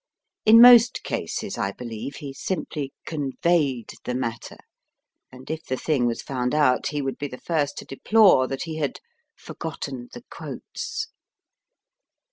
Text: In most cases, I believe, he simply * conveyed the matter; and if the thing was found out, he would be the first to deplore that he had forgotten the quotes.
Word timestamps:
In 0.47 0.59
most 0.59 1.03
cases, 1.03 1.59
I 1.59 1.73
believe, 1.73 2.15
he 2.15 2.33
simply 2.33 2.91
* 2.99 3.05
conveyed 3.05 3.91
the 4.03 4.15
matter; 4.15 4.57
and 5.31 5.47
if 5.51 5.63
the 5.65 5.77
thing 5.77 6.07
was 6.07 6.23
found 6.23 6.55
out, 6.55 6.87
he 6.87 7.03
would 7.03 7.19
be 7.19 7.27
the 7.27 7.37
first 7.37 7.77
to 7.77 7.85
deplore 7.85 8.47
that 8.47 8.63
he 8.63 8.77
had 8.77 8.99
forgotten 9.35 10.09
the 10.13 10.23
quotes. 10.31 11.09